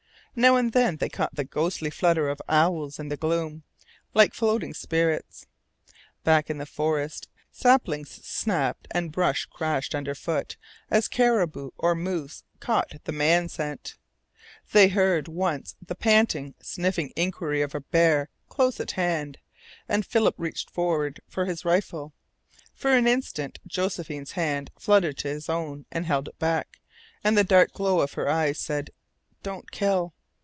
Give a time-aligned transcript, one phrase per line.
[0.33, 3.63] Now and then they caught the ghostly flutter of owls in the gloom,
[4.13, 5.45] like floating spirits;
[6.23, 10.55] back in the forest saplings snapped and brush crashed underfoot
[10.89, 13.97] as caribou or moose caught the man scent;
[14.71, 19.37] they heard once the panting, sniffing inquiry of a bear close at hand,
[19.89, 22.13] and Philip reached forward for his rifle.
[22.73, 26.79] For an instant Josephine's hand fluttered to his own, and held it back,
[27.21, 28.91] and the dark glow of her eyes said:
[29.43, 30.13] "Don't kill."